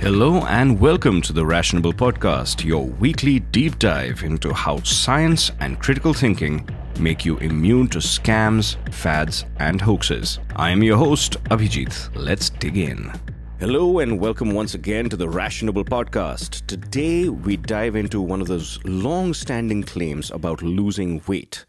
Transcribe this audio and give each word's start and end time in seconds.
Hello 0.00 0.44
and 0.46 0.80
welcome 0.80 1.20
to 1.22 1.32
the 1.32 1.44
Rationable 1.44 1.92
Podcast, 1.92 2.64
your 2.64 2.84
weekly 2.84 3.40
deep 3.40 3.78
dive 3.78 4.22
into 4.22 4.52
how 4.52 4.82
science 4.82 5.52
and 5.60 5.78
critical 5.78 6.14
thinking 6.14 6.66
make 7.00 7.24
you 7.24 7.38
immune 7.38 7.88
to 7.88 7.98
scams, 7.98 8.76
fads, 8.92 9.46
and 9.58 9.80
hoaxes. 9.80 10.38
I 10.56 10.70
am 10.70 10.82
your 10.82 10.98
host, 10.98 11.42
Abhijit. 11.44 12.14
Let's 12.14 12.50
dig 12.50 12.76
in. 12.76 13.12
Hello 13.58 13.98
and 13.98 14.20
welcome 14.20 14.52
once 14.52 14.74
again 14.74 15.08
to 15.08 15.16
the 15.16 15.28
Rationable 15.28 15.84
Podcast. 15.84 16.66
Today 16.66 17.28
we 17.28 17.56
dive 17.56 17.96
into 17.96 18.20
one 18.20 18.40
of 18.40 18.46
those 18.46 18.78
long 18.84 19.34
standing 19.34 19.82
claims 19.82 20.30
about 20.30 20.62
losing 20.62 21.22
weight. 21.26 21.64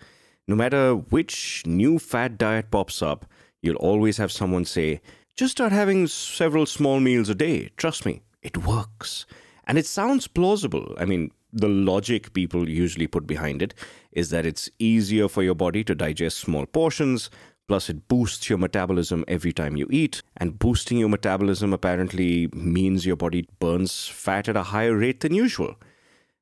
No 0.47 0.55
matter 0.55 0.95
which 0.95 1.63
new 1.65 1.99
fad 1.99 2.37
diet 2.37 2.71
pops 2.71 3.01
up, 3.01 3.25
you'll 3.61 3.75
always 3.77 4.17
have 4.17 4.31
someone 4.31 4.65
say, 4.65 5.01
just 5.35 5.53
start 5.53 5.71
having 5.71 6.07
several 6.07 6.65
small 6.65 6.99
meals 6.99 7.29
a 7.29 7.35
day. 7.35 7.69
Trust 7.77 8.05
me, 8.05 8.21
it 8.41 8.57
works. 8.65 9.25
And 9.65 9.77
it 9.77 9.85
sounds 9.85 10.27
plausible. 10.27 10.95
I 10.97 11.05
mean, 11.05 11.31
the 11.53 11.67
logic 11.67 12.33
people 12.33 12.69
usually 12.69 13.07
put 13.07 13.27
behind 13.27 13.61
it 13.61 13.73
is 14.11 14.29
that 14.29 14.45
it's 14.45 14.69
easier 14.79 15.27
for 15.27 15.43
your 15.43 15.55
body 15.55 15.83
to 15.83 15.95
digest 15.95 16.37
small 16.37 16.65
portions, 16.65 17.29
plus 17.67 17.89
it 17.89 18.07
boosts 18.07 18.49
your 18.49 18.57
metabolism 18.57 19.23
every 19.27 19.53
time 19.53 19.77
you 19.77 19.87
eat. 19.89 20.21
And 20.37 20.59
boosting 20.59 20.97
your 20.97 21.09
metabolism 21.09 21.73
apparently 21.73 22.47
means 22.53 23.05
your 23.05 23.15
body 23.15 23.47
burns 23.59 24.07
fat 24.07 24.49
at 24.49 24.57
a 24.57 24.63
higher 24.63 24.95
rate 24.95 25.21
than 25.21 25.33
usual. 25.33 25.75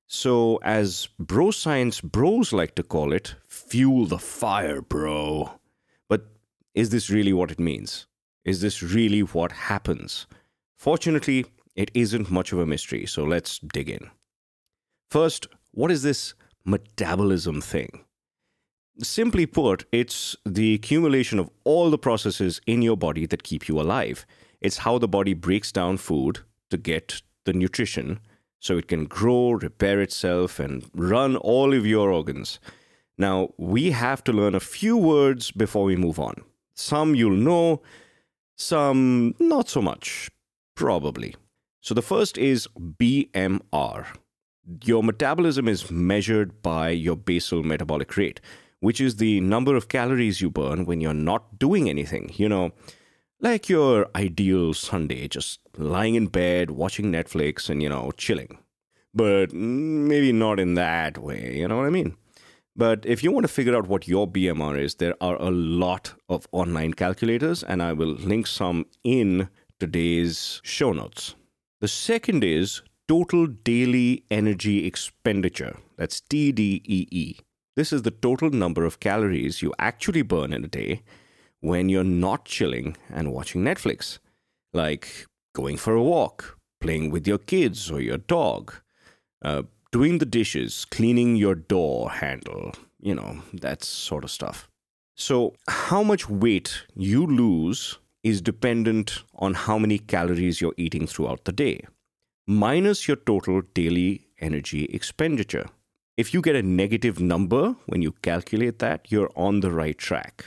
So, 0.08 0.60
as 0.64 1.08
bro 1.20 1.52
science 1.52 2.02
bros 2.02 2.52
like 2.52 2.74
to 2.76 2.84
call 2.84 3.14
it, 3.14 3.36
fuel 3.48 4.08
the 4.08 4.18
fire, 4.18 4.82
bro. 4.82 5.52
But 6.08 6.26
is 6.74 6.90
this 6.90 7.12
really 7.12 7.32
what 7.32 7.52
it 7.52 7.60
means? 7.60 8.08
Is 8.44 8.62
this 8.62 8.82
really 8.82 9.22
what 9.22 9.52
happens? 9.52 10.26
Fortunately, 10.78 11.46
it 11.76 11.92
isn't 11.94 12.32
much 12.32 12.52
of 12.52 12.60
a 12.60 12.66
mystery, 12.66 13.06
so 13.06 13.24
let's 13.24 13.60
dig 13.60 13.90
in. 13.90 14.10
First, 15.10 15.48
what 15.72 15.90
is 15.90 16.04
this 16.04 16.36
metabolism 16.66 17.62
thing? 17.62 18.06
Simply 19.02 19.46
put, 19.46 19.86
it's 19.92 20.36
the 20.46 20.76
accumulation 20.76 21.40
of 21.40 21.50
all 21.64 21.90
the 21.90 21.98
processes 21.98 22.62
in 22.68 22.82
your 22.82 22.98
body 22.98 23.26
that 23.26 23.44
keep 23.44 23.68
you 23.68 23.80
alive. 23.80 24.26
It's 24.62 24.80
how 24.80 24.98
the 25.00 25.08
body 25.08 25.34
breaks 25.34 25.72
down 25.72 25.98
food 25.98 26.40
to 26.70 26.78
get 26.78 27.22
the 27.46 27.54
nutrition 27.54 28.20
so 28.60 28.78
it 28.78 28.88
can 28.88 29.06
grow, 29.06 29.52
repair 29.52 30.02
itself, 30.02 30.60
and 30.60 30.86
run 30.94 31.38
all 31.38 31.74
of 31.74 31.88
your 31.88 32.12
organs. 32.12 32.60
Now, 33.18 33.50
we 33.58 33.92
have 33.92 34.24
to 34.26 34.34
learn 34.34 34.54
a 34.54 34.60
few 34.60 34.98
words 34.98 35.50
before 35.52 35.86
we 35.86 35.96
move 35.96 36.20
on. 36.20 36.44
Some 36.76 37.16
you'll 37.16 37.32
know, 37.32 37.82
some 38.58 39.34
not 39.40 39.70
so 39.70 39.82
much, 39.82 40.30
probably. 40.76 41.36
So 41.82 41.94
the 41.94 42.02
first 42.02 42.38
is 42.38 42.68
BMR. 42.78 44.06
Your 44.84 45.04
metabolism 45.04 45.68
is 45.68 45.90
measured 45.90 46.62
by 46.62 46.90
your 46.90 47.16
basal 47.16 47.64
metabolic 47.64 48.16
rate, 48.16 48.40
which 48.82 49.02
is 49.02 49.16
the 49.16 49.40
number 49.42 49.76
of 49.76 49.88
calories 49.88 50.42
you 50.42 50.50
burn 50.50 50.86
when 50.86 51.02
you're 51.02 51.14
not 51.14 51.58
doing 51.58 51.90
anything. 51.90 52.32
You 52.36 52.50
know, 52.50 52.72
like 53.40 53.68
your 53.68 54.08
ideal 54.16 54.74
Sunday, 54.74 55.28
just 55.28 55.60
lying 55.78 56.16
in 56.16 56.28
bed, 56.28 56.72
watching 56.72 57.12
Netflix, 57.12 57.70
and, 57.70 57.82
you 57.82 57.90
know, 57.90 58.12
chilling. 58.12 58.60
But 59.14 59.54
maybe 59.54 60.32
not 60.32 60.60
in 60.60 60.76
that 60.76 61.18
way, 61.18 61.58
you 61.58 61.68
know 61.68 61.78
what 61.78 61.88
I 61.88 61.90
mean? 61.90 62.16
But 62.76 63.06
if 63.06 63.24
you 63.24 63.32
want 63.32 63.46
to 63.46 63.52
figure 63.52 63.76
out 63.76 63.88
what 63.88 64.08
your 64.08 64.28
BMR 64.28 64.80
is, 64.80 64.96
there 64.96 65.16
are 65.20 65.36
a 65.42 65.50
lot 65.50 66.14
of 66.30 66.48
online 66.52 66.94
calculators, 66.94 67.64
and 67.64 67.82
I 67.82 67.94
will 67.94 68.14
link 68.14 68.46
some 68.46 68.86
in 69.04 69.50
today's 69.80 70.62
show 70.64 70.94
notes. 70.94 71.36
The 71.82 71.88
second 71.88 72.44
is 72.44 72.82
total 73.10 73.48
daily 73.48 74.24
energy 74.30 74.86
expenditure. 74.86 75.76
That's 75.98 76.22
TDEE. 76.22 77.40
This 77.76 77.92
is 77.92 78.04
the 78.04 78.12
total 78.12 78.52
number 78.52 78.86
of 78.86 79.00
calories 79.00 79.64
you 79.64 79.74
actually 79.80 80.22
burn 80.22 80.54
in 80.54 80.64
a 80.64 80.68
day 80.68 81.02
when 81.60 81.90
you're 81.90 82.04
not 82.04 82.46
chilling 82.46 82.96
and 83.10 83.34
watching 83.34 83.64
Netflix, 83.64 84.20
like 84.74 85.26
going 85.56 85.76
for 85.76 85.96
a 85.96 86.04
walk, 86.04 86.60
playing 86.82 87.10
with 87.10 87.28
your 87.28 87.40
kids 87.40 87.90
or 87.90 88.00
your 88.00 88.20
dog, 88.20 88.76
uh, 89.44 89.64
doing 89.92 90.20
the 90.20 90.26
dishes, 90.26 90.86
cleaning 90.86 91.36
your 91.36 91.56
door 91.56 92.12
handle, 92.12 92.74
you 93.02 93.16
know, 93.16 93.42
that 93.54 93.84
sort 93.84 94.24
of 94.24 94.30
stuff. 94.30 94.70
So, 95.16 95.56
how 95.68 96.04
much 96.04 96.30
weight 96.30 96.84
you 96.96 97.26
lose 97.26 97.98
is 98.24 98.40
dependent 98.40 99.24
on 99.36 99.56
how 99.56 99.80
many 99.80 99.98
calories 99.98 100.62
you're 100.62 100.76
eating 100.78 101.08
throughout 101.08 101.46
the 101.46 101.52
day, 101.52 101.86
minus 102.50 103.08
your 103.08 103.16
total 103.16 103.62
daily 103.76 104.26
energy 104.40 104.86
expenditure. 104.86 105.70
If 106.18 106.34
you 106.34 106.42
get 106.42 106.56
a 106.56 106.64
negative 106.64 107.20
number 107.20 107.76
when 107.86 108.02
you 108.02 108.14
calculate 108.24 108.80
that, 108.80 109.12
you're 109.12 109.30
on 109.36 109.60
the 109.60 109.70
right 109.70 109.96
track. 109.96 110.46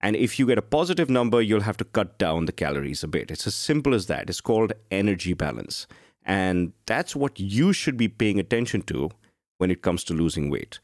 And 0.00 0.14
if 0.14 0.38
you 0.38 0.46
get 0.46 0.56
a 0.56 0.62
positive 0.62 1.10
number, 1.10 1.42
you'll 1.42 1.62
have 1.62 1.78
to 1.78 1.84
cut 1.84 2.16
down 2.16 2.44
the 2.44 2.52
calories 2.52 3.02
a 3.02 3.08
bit. 3.08 3.32
It's 3.32 3.44
as 3.44 3.56
simple 3.56 3.92
as 3.92 4.06
that. 4.06 4.30
It's 4.30 4.40
called 4.40 4.72
energy 4.92 5.32
balance. 5.34 5.88
And 6.24 6.72
that's 6.86 7.16
what 7.16 7.40
you 7.40 7.72
should 7.72 7.96
be 7.96 8.06
paying 8.06 8.38
attention 8.38 8.82
to 8.82 9.10
when 9.58 9.72
it 9.72 9.82
comes 9.82 10.04
to 10.04 10.14
losing 10.14 10.48
weight. 10.48 10.78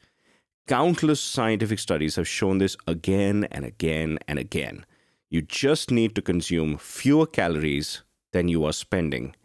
Countless 0.67 1.21
scientific 1.21 1.79
studies 1.79 2.17
have 2.17 2.27
shown 2.27 2.57
this 2.57 2.75
again 2.85 3.47
and 3.49 3.63
again 3.63 4.19
and 4.27 4.37
again. 4.37 4.85
You 5.29 5.41
just 5.41 5.89
need 5.89 6.15
to 6.15 6.21
consume 6.21 6.77
fewer 6.77 7.27
calories 7.27 8.03
than 8.33 8.49
you 8.49 8.65
are 8.65 8.73
spending. 8.73 9.35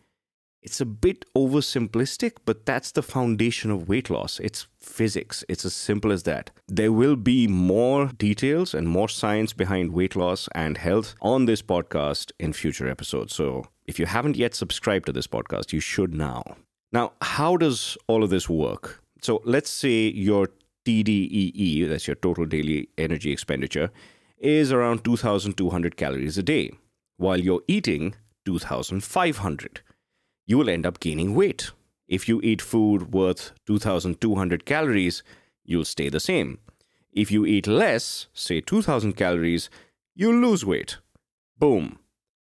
It's 0.68 0.82
a 0.82 0.84
bit 0.84 1.24
oversimplistic, 1.34 2.32
but 2.44 2.66
that's 2.66 2.92
the 2.92 3.02
foundation 3.02 3.70
of 3.70 3.88
weight 3.88 4.10
loss. 4.10 4.38
It's 4.38 4.66
physics. 4.78 5.42
It's 5.48 5.64
as 5.64 5.72
simple 5.72 6.12
as 6.12 6.24
that. 6.24 6.50
There 6.66 6.92
will 6.92 7.16
be 7.16 7.46
more 7.46 8.08
details 8.18 8.74
and 8.74 8.86
more 8.86 9.08
science 9.08 9.54
behind 9.54 9.94
weight 9.94 10.14
loss 10.14 10.46
and 10.54 10.76
health 10.76 11.14
on 11.22 11.46
this 11.46 11.62
podcast 11.62 12.32
in 12.38 12.52
future 12.52 12.86
episodes. 12.86 13.34
So 13.34 13.64
if 13.86 13.98
you 13.98 14.04
haven't 14.04 14.36
yet 14.36 14.54
subscribed 14.54 15.06
to 15.06 15.12
this 15.12 15.26
podcast, 15.26 15.72
you 15.72 15.80
should 15.80 16.12
now. 16.12 16.42
Now, 16.92 17.12
how 17.22 17.56
does 17.56 17.96
all 18.06 18.22
of 18.22 18.28
this 18.28 18.46
work? 18.46 19.02
So 19.22 19.40
let's 19.46 19.70
say 19.70 20.08
your 20.10 20.50
TDEE, 20.84 21.88
that's 21.88 22.06
your 22.06 22.16
total 22.16 22.44
daily 22.44 22.90
energy 22.98 23.32
expenditure, 23.32 23.90
is 24.36 24.70
around 24.70 25.02
2,200 25.02 25.96
calories 25.96 26.36
a 26.36 26.42
day, 26.42 26.72
while 27.16 27.40
you're 27.40 27.62
eating 27.68 28.16
2,500 28.44 29.80
you 30.48 30.56
will 30.58 30.70
end 30.70 30.86
up 30.86 30.98
gaining 30.98 31.34
weight. 31.34 31.70
If 32.08 32.26
you 32.26 32.40
eat 32.42 32.62
food 32.62 33.12
worth 33.12 33.52
2,200 33.66 34.64
calories, 34.64 35.22
you'll 35.62 35.84
stay 35.84 36.08
the 36.08 36.18
same. 36.18 36.58
If 37.12 37.30
you 37.30 37.44
eat 37.44 37.66
less, 37.66 38.28
say 38.32 38.62
2,000 38.62 39.12
calories, 39.12 39.68
you'll 40.16 40.40
lose 40.40 40.64
weight. 40.64 40.96
Boom. 41.58 41.98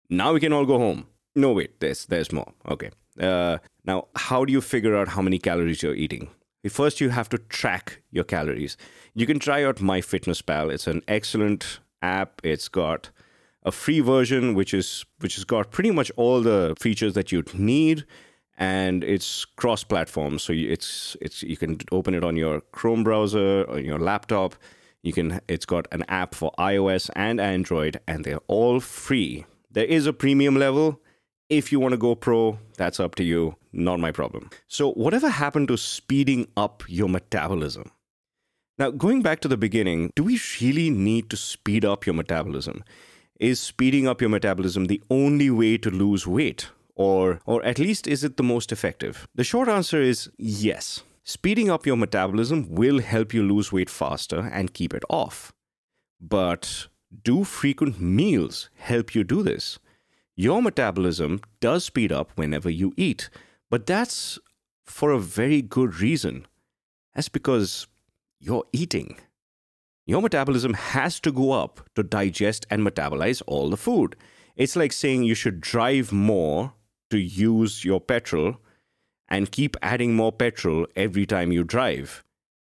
Now 0.10 0.34
we 0.34 0.42
can 0.42 0.52
all 0.52 0.66
go 0.66 0.78
home. 0.78 1.08
No, 1.34 1.54
wait, 1.54 1.80
there's, 1.80 2.06
there's 2.06 2.32
more. 2.34 2.52
Okay. 2.68 2.92
Uh, 3.20 3.60
now, 3.86 4.08
how 4.16 4.44
do 4.44 4.52
you 4.52 4.60
figure 4.60 4.98
out 4.98 5.08
how 5.08 5.22
many 5.22 5.40
calories 5.40 5.82
you're 5.82 5.96
eating? 5.96 6.28
First, 6.70 7.00
you 7.00 7.10
have 7.10 7.30
to 7.30 7.38
track 7.38 8.02
your 8.12 8.26
calories. 8.26 8.76
You 9.14 9.26
can 9.26 9.40
try 9.40 9.64
out 9.64 9.78
MyFitnessPal. 9.78 10.74
It's 10.74 10.88
an 10.88 11.04
excellent 11.08 11.80
app. 12.02 12.42
It's 12.44 12.68
got 12.68 13.12
a 13.66 13.72
free 13.72 14.00
version 14.00 14.54
which 14.54 14.74
is 14.74 15.06
which 15.20 15.36
has 15.36 15.44
got 15.44 15.72
pretty 15.72 15.92
much 15.92 16.12
all 16.16 16.42
the 16.42 16.76
features 16.80 17.14
that 17.14 17.32
you'd 17.32 17.54
need 17.54 18.06
and 18.58 19.04
it's 19.04 19.46
cross 19.46 19.84
platform 19.84 20.38
so 20.38 20.54
it's 20.54 21.18
it's 21.22 21.44
you 21.44 21.58
can 21.58 21.78
open 21.92 22.14
it 22.14 22.24
on 22.24 22.36
your 22.36 22.62
chrome 22.72 23.04
browser 23.04 23.64
or 23.64 23.80
your 23.80 24.00
laptop. 24.00 24.56
You 25.02 25.12
can 25.12 25.42
it's 25.48 25.66
got 25.66 25.88
an 25.92 26.04
app 26.08 26.36
for 26.36 26.52
ios 26.58 27.10
and 27.16 27.42
android 27.42 28.00
and 28.08 28.24
they're 28.24 28.46
all 28.48 28.80
free. 28.80 29.46
There 29.72 29.86
is 29.86 30.06
a 30.06 30.14
premium 30.14 30.56
level. 30.56 31.02
If 31.50 31.72
you 31.72 31.80
want 31.80 31.94
to 31.94 31.98
go 31.98 32.16
pro 32.16 32.60
that's 32.78 33.00
up 33.00 33.16
to 33.16 33.24
you. 33.24 33.56
Not 33.72 34.00
my 34.00 34.12
problem. 34.12 34.50
So 34.68 34.92
whatever 34.92 35.30
happened 35.30 35.68
to 35.70 35.78
speeding 35.78 36.48
up 36.56 36.84
your 36.88 37.10
metabolism? 37.10 37.92
Now 38.78 38.92
going 38.92 39.22
back 39.24 39.40
to 39.42 39.48
the 39.48 39.58
beginning 39.58 40.12
do 40.16 40.24
we 40.24 40.40
really 40.62 40.90
need 40.90 41.30
to 41.32 41.38
speed 41.38 41.84
up 41.84 42.06
your 42.06 42.16
metabolism 42.16 42.84
is 43.40 43.60
speeding 43.60 44.08
up 44.08 44.22
your 44.22 44.30
metabolism 44.30 44.86
the 44.86 45.02
only 45.10 45.50
way 45.50 45.78
to 45.78 45.90
lose 45.90 46.28
weight? 46.28 46.70
Or, 46.96 47.40
or 47.46 47.64
at 47.66 47.80
least 47.80 48.08
is 48.08 48.24
it 48.24 48.38
the 48.38 48.44
most 48.44 48.72
effective? 48.72 49.28
The 49.34 49.44
short 49.44 49.68
answer 49.68 50.02
is 50.02 50.30
yes. 50.38 51.04
Speeding 51.24 51.70
up 51.70 51.86
your 51.86 51.98
metabolism 51.98 52.68
will 52.70 53.00
help 53.00 53.34
you 53.34 53.44
lose 53.44 53.72
weight 53.72 53.90
faster 53.90 54.50
and 54.54 54.74
keep 54.74 54.94
it 54.94 55.04
off. 55.10 55.54
But 56.20 56.88
Do 57.22 57.44
frequent 57.44 58.00
meals 58.02 58.70
help 58.76 59.14
you 59.14 59.24
do 59.24 59.44
this? 59.44 59.78
Your 60.36 60.62
metabolism 60.62 61.42
does 61.60 61.86
speed 61.86 62.12
up 62.12 62.32
whenever 62.36 62.70
you 62.70 62.94
eat, 62.98 63.30
but 63.70 63.86
that's 63.86 64.40
for 64.84 65.12
a 65.12 65.20
very 65.20 65.62
good 65.62 66.00
reason. 66.00 66.48
That's 67.14 67.30
because 67.30 67.88
you're 68.40 68.66
eating. 68.72 69.18
Your 70.06 70.22
metabolism 70.22 70.74
has 70.74 71.20
to 71.22 71.32
go 71.32 71.52
up 71.52 71.90
to 71.96 72.04
digest 72.04 72.66
and 72.70 72.86
metabolize 72.86 73.42
all 73.48 73.70
the 73.70 73.78
food. 73.78 74.16
It's 74.56 74.76
like 74.76 74.92
saying 74.92 75.24
you 75.24 75.36
should 75.36 75.62
drive 75.62 76.12
more 76.12 76.74
to 77.10 77.18
use 77.18 77.86
your 77.86 78.02
petrol 78.02 78.58
and 79.30 79.52
keep 79.52 79.78
adding 79.82 80.16
more 80.16 80.32
petrol 80.32 80.88
every 80.96 81.26
time 81.26 81.52
you 81.52 81.64
drive. 81.64 82.24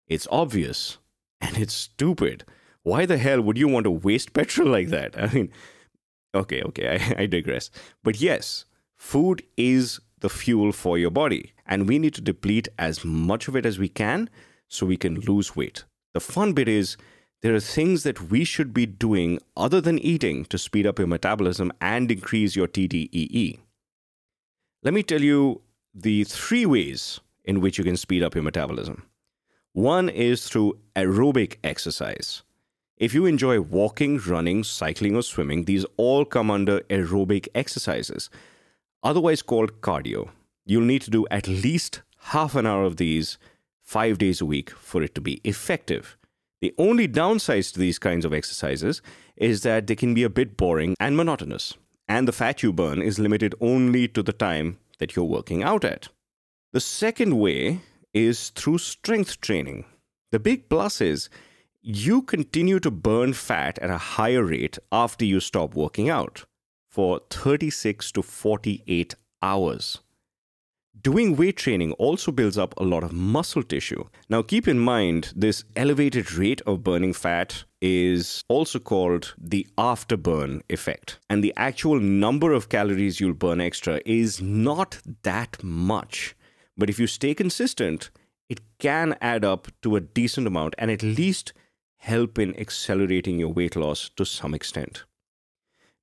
It's 0.08 0.28
obvious 0.32 1.00
and 1.42 1.58
it's 1.58 1.74
stupid. 1.74 2.46
Why 2.84 3.06
the 3.06 3.18
hell 3.18 3.42
would 3.42 3.58
you 3.58 3.68
want 3.68 3.86
to 3.86 3.92
waste 3.92 4.34
petrol 4.40 4.70
like 4.70 4.90
that? 4.90 5.18
I 5.18 5.34
mean, 5.34 5.52
okay, 6.36 6.62
okay, 6.62 7.00
I, 7.18 7.22
I 7.24 7.26
digress. 7.26 7.72
But 8.04 8.22
yes, 8.22 8.66
food 8.96 9.42
is 9.58 10.00
the 10.20 10.30
fuel 10.30 10.72
for 10.72 10.98
your 10.98 11.12
body, 11.12 11.52
and 11.66 11.88
we 11.88 12.00
need 12.00 12.14
to 12.14 12.22
deplete 12.22 12.70
as 12.80 13.04
much 13.04 13.48
of 13.48 13.56
it 13.56 13.66
as 13.66 13.78
we 13.80 13.90
can 13.90 14.30
so 14.70 14.86
we 14.86 14.98
can 14.98 15.20
lose 15.22 15.56
weight. 15.56 15.84
The 16.14 16.22
fun 16.22 16.54
bit 16.54 16.68
is 16.68 16.96
there 17.44 17.54
are 17.54 17.60
things 17.60 18.04
that 18.04 18.32
we 18.32 18.46
should 18.46 18.74
be 18.74 18.86
doing 18.86 19.38
other 19.58 19.82
than 19.82 20.00
eating 20.00 20.46
to 20.46 20.58
speed 20.58 20.88
up 20.88 20.98
your 20.98 21.10
metabolism 21.10 21.74
and 21.82 22.10
increase 22.10 22.56
your 22.56 22.70
TDEE. 22.70 23.60
Let 24.82 24.94
me 24.94 25.04
tell 25.04 25.22
you 25.22 25.62
the 25.94 26.24
three 26.24 26.66
ways 26.66 27.20
in 27.44 27.60
which 27.60 27.78
you 27.78 27.84
can 27.84 27.98
speed 27.98 28.24
up 28.24 28.34
your 28.34 28.46
metabolism. 28.46 29.04
One 29.74 30.08
is 30.08 30.48
through 30.48 30.80
aerobic 30.96 31.58
exercise. 31.66 32.44
If 32.96 33.14
you 33.14 33.26
enjoy 33.26 33.60
walking, 33.60 34.20
running, 34.20 34.64
cycling, 34.64 35.14
or 35.14 35.24
swimming, 35.24 35.66
these 35.66 35.86
all 35.98 36.24
come 36.24 36.50
under 36.50 36.80
aerobic 36.82 37.50
exercises, 37.54 38.30
otherwise 39.04 39.42
called 39.42 39.82
cardio. 39.82 40.30
You'll 40.66 40.86
need 40.86 41.02
to 41.02 41.12
do 41.12 41.28
at 41.30 41.50
least 41.50 42.04
half 42.20 42.56
an 42.56 42.66
hour 42.66 42.86
of 42.86 42.96
these 42.96 43.38
five 43.82 44.18
days 44.18 44.40
a 44.40 44.46
week 44.46 44.70
for 44.70 45.04
it 45.04 45.14
to 45.16 45.20
be 45.20 45.42
effective. 45.44 46.16
The 46.64 46.74
only 46.78 47.08
downside 47.08 47.66
to 47.66 47.80
these 47.80 48.00
kinds 48.00 48.24
of 48.24 48.34
exercises 48.34 49.02
is 49.36 49.64
that 49.64 49.86
they 49.86 49.98
can 49.98 50.14
be 50.14 50.24
a 50.24 50.30
bit 50.30 50.56
boring 50.56 50.96
and 50.98 51.18
monotonous, 51.18 51.74
and 52.08 52.26
the 52.26 52.32
fat 52.32 52.64
you 52.64 52.72
burn 52.72 53.02
is 53.02 53.20
limited 53.20 53.54
only 53.60 54.08
to 54.08 54.24
the 54.24 54.32
time 54.32 54.78
that 55.00 55.14
you're 55.14 55.26
working 55.26 55.62
out 55.62 55.84
at. 55.84 56.08
The 56.72 56.80
second 56.80 57.38
way 57.38 57.82
is 58.14 58.50
through 58.52 58.78
strength 58.78 59.42
training. 59.42 59.84
The 60.32 60.40
big 60.40 60.70
plus 60.70 61.02
is 61.02 61.30
you 61.82 62.22
continue 62.22 62.80
to 62.80 62.92
burn 62.92 63.34
fat 63.34 63.78
at 63.80 63.90
a 63.90 63.98
higher 63.98 64.46
rate 64.46 64.78
after 64.90 65.26
you 65.26 65.42
stop 65.42 65.76
working 65.76 66.10
out 66.10 66.46
for 66.88 67.20
36 67.30 68.10
to 68.14 68.22
48 68.22 69.16
hours. 69.42 70.00
Doing 71.02 71.36
weight 71.36 71.58
training 71.58 71.94
also 71.94 72.32
builds 72.32 72.58
up 72.58 72.74
a 72.78 72.84
lot 72.84 73.04
of 73.04 73.12
muscle 73.12 73.64
tissue. 73.64 74.06
Now, 74.30 74.44
keep 74.44 74.68
in 74.68 74.80
mind, 74.80 75.34
this 75.36 75.64
elevated 75.76 76.34
rate 76.34 76.62
of 76.68 76.84
burning 76.84 77.14
fat 77.14 77.64
is 77.82 78.44
also 78.48 78.80
called 78.80 79.34
the 79.38 79.68
afterburn 79.78 80.62
effect. 80.70 81.20
And 81.30 81.44
the 81.44 81.54
actual 81.58 82.00
number 82.00 82.54
of 82.54 82.70
calories 82.70 83.20
you'll 83.20 83.34
burn 83.34 83.60
extra 83.60 84.02
is 84.06 84.42
not 84.42 85.00
that 85.24 85.62
much. 85.64 86.36
But 86.78 86.90
if 86.90 87.00
you 87.00 87.08
stay 87.08 87.34
consistent, 87.34 88.12
it 88.48 88.62
can 88.78 89.18
add 89.20 89.44
up 89.44 89.68
to 89.82 89.96
a 89.96 90.02
decent 90.02 90.46
amount 90.46 90.76
and 90.78 90.92
at 90.92 91.02
least 91.02 91.54
help 91.98 92.38
in 92.38 92.58
accelerating 92.60 93.40
your 93.40 93.52
weight 93.52 93.76
loss 93.76 94.10
to 94.16 94.26
some 94.26 94.54
extent. 94.54 95.06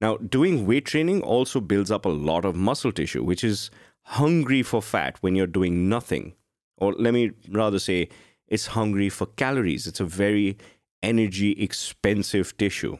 Now, 0.00 0.16
doing 0.16 0.66
weight 0.66 0.86
training 0.86 1.22
also 1.22 1.60
builds 1.60 1.90
up 1.90 2.06
a 2.06 2.08
lot 2.08 2.44
of 2.44 2.56
muscle 2.56 2.90
tissue, 2.90 3.22
which 3.22 3.44
is 3.44 3.70
hungry 4.02 4.62
for 4.62 4.82
fat 4.82 5.16
when 5.20 5.34
you're 5.34 5.46
doing 5.46 5.88
nothing. 5.88 6.34
Or 6.76 6.92
let 6.94 7.14
me 7.14 7.32
rather 7.48 7.78
say, 7.78 8.08
it's 8.48 8.68
hungry 8.68 9.08
for 9.08 9.26
calories. 9.26 9.86
It's 9.86 10.00
a 10.00 10.04
very 10.04 10.58
energy 11.02 11.52
expensive 11.52 12.56
tissue. 12.56 12.98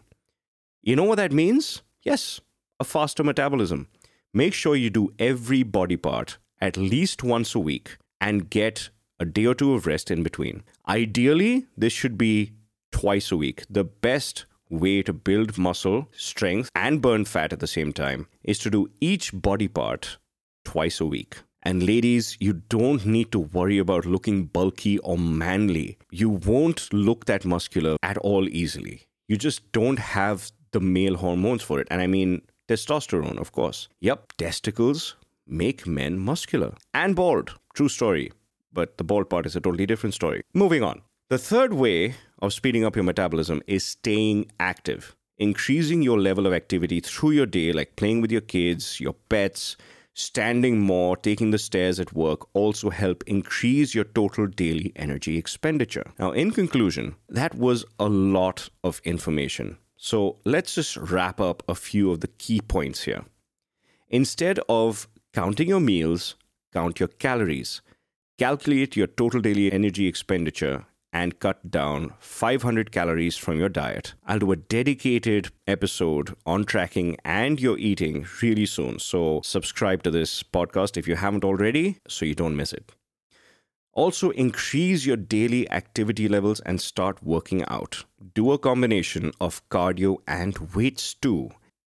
You 0.82 0.96
know 0.96 1.04
what 1.04 1.16
that 1.16 1.32
means? 1.32 1.82
Yes, 2.02 2.40
a 2.78 2.84
faster 2.84 3.24
metabolism. 3.24 3.88
Make 4.32 4.54
sure 4.54 4.76
you 4.76 4.90
do 4.90 5.12
every 5.18 5.62
body 5.62 5.96
part 5.96 6.38
at 6.60 6.76
least 6.76 7.22
once 7.22 7.54
a 7.54 7.58
week 7.58 7.96
and 8.20 8.48
get 8.48 8.90
a 9.18 9.24
day 9.24 9.44
or 9.44 9.54
two 9.54 9.74
of 9.74 9.86
rest 9.86 10.10
in 10.10 10.22
between. 10.22 10.62
Ideally, 10.88 11.66
this 11.76 11.92
should 11.92 12.16
be 12.16 12.52
twice 12.92 13.30
a 13.30 13.36
week. 13.36 13.64
The 13.68 13.84
best 13.84 14.46
way 14.70 15.02
to 15.02 15.12
build 15.12 15.58
muscle 15.58 16.08
strength 16.12 16.70
and 16.74 17.02
burn 17.02 17.24
fat 17.24 17.52
at 17.52 17.60
the 17.60 17.66
same 17.66 17.92
time 17.92 18.28
is 18.44 18.58
to 18.60 18.70
do 18.70 18.88
each 19.00 19.30
body 19.34 19.68
part 19.68 20.16
twice 20.70 21.00
a 21.00 21.06
week. 21.06 21.38
And 21.62 21.82
ladies, 21.82 22.36
you 22.40 22.52
don't 22.52 23.04
need 23.04 23.32
to 23.32 23.40
worry 23.40 23.78
about 23.78 24.06
looking 24.06 24.44
bulky 24.46 24.98
or 24.98 25.18
manly. 25.18 25.98
You 26.10 26.30
won't 26.30 26.92
look 26.92 27.26
that 27.26 27.44
muscular 27.44 27.96
at 28.02 28.16
all 28.18 28.48
easily. 28.48 29.02
You 29.28 29.36
just 29.36 29.70
don't 29.72 29.98
have 29.98 30.52
the 30.70 30.80
male 30.80 31.16
hormones 31.16 31.62
for 31.62 31.80
it. 31.80 31.88
And 31.90 32.00
I 32.00 32.06
mean 32.06 32.42
testosterone, 32.68 33.38
of 33.38 33.50
course. 33.52 33.88
Yep, 34.00 34.34
testicles 34.38 35.16
make 35.46 35.86
men 35.86 36.18
muscular 36.18 36.72
and 36.94 37.16
bald. 37.16 37.58
True 37.74 37.88
story. 37.88 38.32
But 38.72 38.96
the 38.96 39.04
bald 39.04 39.28
part 39.28 39.44
is 39.46 39.56
a 39.56 39.60
totally 39.60 39.86
different 39.86 40.14
story. 40.14 40.42
Moving 40.54 40.84
on. 40.84 41.02
The 41.28 41.38
third 41.38 41.72
way 41.72 42.14
of 42.40 42.52
speeding 42.52 42.84
up 42.84 42.94
your 42.94 43.04
metabolism 43.04 43.60
is 43.66 43.84
staying 43.84 44.52
active, 44.60 45.16
increasing 45.36 46.02
your 46.02 46.20
level 46.20 46.46
of 46.46 46.52
activity 46.52 47.00
through 47.00 47.32
your 47.32 47.46
day, 47.46 47.72
like 47.72 47.96
playing 47.96 48.20
with 48.20 48.30
your 48.30 48.40
kids, 48.40 49.00
your 49.00 49.14
pets, 49.28 49.76
standing 50.14 50.80
more, 50.80 51.16
taking 51.16 51.50
the 51.50 51.58
stairs 51.58 52.00
at 52.00 52.12
work 52.12 52.48
also 52.54 52.90
help 52.90 53.24
increase 53.26 53.94
your 53.94 54.04
total 54.04 54.46
daily 54.46 54.92
energy 54.96 55.36
expenditure. 55.36 56.04
Now, 56.18 56.32
in 56.32 56.50
conclusion, 56.50 57.16
that 57.28 57.54
was 57.54 57.84
a 57.98 58.08
lot 58.08 58.68
of 58.82 59.00
information. 59.04 59.78
So 59.96 60.38
let's 60.44 60.74
just 60.74 60.96
wrap 60.96 61.40
up 61.40 61.62
a 61.68 61.74
few 61.74 62.10
of 62.10 62.20
the 62.20 62.28
key 62.28 62.60
points 62.60 63.02
here. 63.02 63.24
Instead 64.08 64.58
of 64.68 65.08
counting 65.32 65.68
your 65.68 65.80
meals, 65.80 66.36
count 66.72 66.98
your 66.98 67.08
calories. 67.08 67.82
Calculate 68.38 68.96
your 68.96 69.06
total 69.06 69.40
daily 69.40 69.70
energy 69.70 70.06
expenditure 70.06 70.86
and 71.12 71.38
cut 71.40 71.70
down 71.70 72.14
500 72.18 72.92
calories 72.92 73.36
from 73.36 73.58
your 73.58 73.68
diet. 73.68 74.14
I'll 74.26 74.38
do 74.38 74.52
a 74.52 74.56
dedicated 74.56 75.50
episode 75.66 76.36
on 76.46 76.64
tracking 76.64 77.16
and 77.24 77.60
your 77.60 77.78
eating 77.78 78.26
really 78.42 78.66
soon. 78.66 78.98
So, 78.98 79.40
subscribe 79.42 80.02
to 80.04 80.10
this 80.10 80.42
podcast 80.42 80.96
if 80.96 81.08
you 81.08 81.16
haven't 81.16 81.44
already 81.44 81.98
so 82.06 82.24
you 82.24 82.34
don't 82.34 82.56
miss 82.56 82.72
it. 82.72 82.92
Also, 83.92 84.30
increase 84.30 85.04
your 85.04 85.16
daily 85.16 85.68
activity 85.70 86.28
levels 86.28 86.60
and 86.60 86.80
start 86.80 87.22
working 87.22 87.64
out. 87.68 88.04
Do 88.34 88.52
a 88.52 88.58
combination 88.58 89.32
of 89.40 89.68
cardio 89.68 90.18
and 90.28 90.56
weights 90.74 91.14
too. 91.14 91.50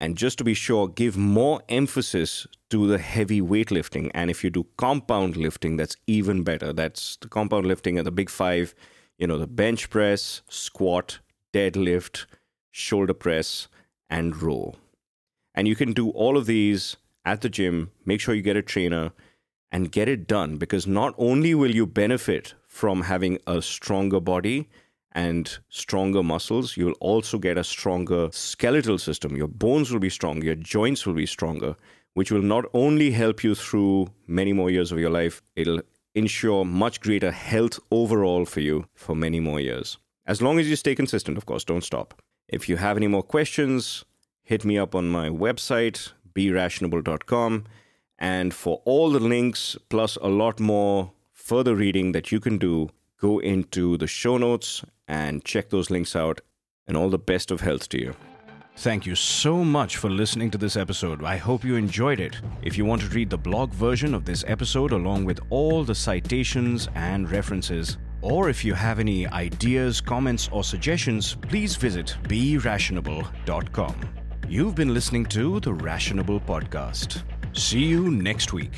And 0.01 0.17
just 0.17 0.39
to 0.39 0.45
be 0.45 0.55
sure, 0.55 0.89
give 0.89 1.17
more 1.17 1.61
emphasis 1.69 2.47
to 2.71 2.87
the 2.87 2.99
heavy 2.99 3.43
weightlifting. 3.43 4.11
And 4.15 4.31
if 4.31 4.43
you 4.43 4.51
do 4.51 4.67
compound 4.79 5.37
lifting, 5.37 5.77
that's 5.77 5.97
even 6.07 6.43
better. 6.43 6.73
That's 6.73 7.17
the 7.17 7.29
compound 7.29 7.67
lifting 7.67 7.99
at 7.99 8.05
the 8.05 8.13
big 8.13 8.31
five 8.31 8.75
you 9.21 9.27
know, 9.27 9.37
the 9.37 9.47
bench 9.47 9.91
press, 9.91 10.41
squat, 10.49 11.19
deadlift, 11.53 12.25
shoulder 12.71 13.15
press, 13.15 13.69
and 14.09 14.41
row. 14.43 14.75
And 15.55 15.69
you 15.69 15.77
can 15.77 15.93
do 15.93 16.09
all 16.11 16.39
of 16.39 16.47
these 16.47 16.97
at 17.25 17.43
the 17.43 17.51
gym. 17.51 17.91
Make 18.07 18.21
sure 18.21 18.35
you 18.35 18.41
get 18.41 18.57
a 18.57 18.63
trainer 18.63 19.13
and 19.71 19.93
get 19.93 20.09
it 20.09 20.27
done 20.27 20.57
because 20.57 20.87
not 20.87 21.15
only 21.19 21.55
will 21.55 21.75
you 21.75 21.87
benefit 21.87 22.55
from 22.67 23.03
having 23.03 23.39
a 23.47 23.61
stronger 23.61 24.21
body 24.21 24.69
and 25.13 25.59
stronger 25.69 26.23
muscles, 26.23 26.79
you 26.79 26.87
will 26.87 27.01
also 27.01 27.37
get 27.37 27.59
a 27.59 27.65
stronger 27.65 28.31
skeletal 28.33 28.97
system. 28.97 29.37
Your 29.37 29.49
bones 29.49 29.93
will 29.93 30.01
be 30.01 30.09
stronger, 30.09 30.47
your 30.47 30.55
joints 30.55 31.05
will 31.05 31.15
be 31.15 31.27
stronger, 31.27 31.77
which 32.15 32.33
will 32.33 32.43
not 32.43 32.65
only 32.73 33.11
help 33.11 33.45
you 33.45 33.55
through 33.55 34.09
many 34.27 34.55
more 34.55 34.71
years 34.71 34.93
of 34.93 34.99
your 34.99 35.11
life, 35.11 35.43
it'll 35.57 35.83
ensure 36.15 36.65
much 36.65 37.01
greater 37.01 37.31
health 37.31 37.79
overall 37.91 38.45
for 38.45 38.61
you 38.61 38.87
for 38.95 39.15
many 39.15 39.41
more 39.41 39.61
years. 39.61 39.99
As 40.27 40.43
long 40.43 40.59
as 40.59 40.69
you 40.69 40.77
stay 40.77 40.95
consistent, 40.95 41.37
of 41.37 41.47
course, 41.47 41.65
don't 41.65 41.85
stop. 41.85 42.23
If 42.49 42.69
you 42.69 42.77
have 42.77 42.97
any 42.97 43.07
more 43.07 43.23
questions, 43.23 44.05
hit 44.43 44.65
me 44.65 44.79
up 44.79 44.95
on 44.95 45.09
my 45.09 45.29
website, 45.29 46.13
berationable.com. 46.35 47.65
And 48.19 48.53
for 48.53 48.83
all 48.85 49.11
the 49.11 49.21
links, 49.21 49.77
plus 49.89 50.17
a 50.17 50.29
lot 50.29 50.61
more 50.61 51.13
further 51.33 51.75
reading 51.75 52.13
that 52.13 52.31
you 52.31 52.41
can 52.41 52.59
do, 52.59 52.91
go 53.21 53.39
into 53.39 53.97
the 53.97 54.07
show 54.07 54.37
notes 54.37 54.85
and 55.09 55.45
check 55.45 55.71
those 55.71 55.91
links 55.91 56.15
out. 56.15 56.41
And 56.87 56.97
all 56.97 57.09
the 57.09 57.19
best 57.19 57.53
of 57.53 57.61
health 57.61 57.89
to 57.91 58.01
you. 58.01 58.17
Thank 58.77 59.05
you 59.05 59.15
so 59.15 59.63
much 59.63 59.99
for 59.99 60.09
listening 60.09 60.51
to 60.53 60.59
this 60.59 60.77
episode. 60.77 61.23
I 61.23 61.37
hope 61.37 61.65
you 61.65 61.77
enjoyed 61.77 62.19
it. 62.19 62.41
If 62.63 62.79
you 62.79 62.87
want 62.87 63.03
to 63.03 63.09
read 63.09 63.29
the 63.29 63.37
blog 63.37 63.73
version 63.73 64.15
of 64.15 64.25
this 64.25 64.43
episode 64.47 64.93
along 64.93 65.27
with 65.27 65.41
all 65.51 65.85
the 65.85 65.95
citations 65.95 66.89
and 66.95 67.31
references, 67.31 67.99
or 68.23 68.49
if 68.49 68.65
you 68.65 68.73
have 68.73 68.99
any 68.99 69.27
ideas, 69.27 70.01
comments, 70.01 70.49
or 70.51 70.65
suggestions, 70.65 71.37
please 71.43 71.77
visit 71.77 72.17
berationable.com. 72.25 73.95
You've 74.49 74.75
been 74.75 74.95
listening 74.95 75.27
to 75.27 75.61
the 75.61 75.73
Rationable 75.73 76.41
Podcast. 76.41 77.23
See 77.53 77.85
you 77.85 78.11
next 78.11 78.53
week. 78.53 78.73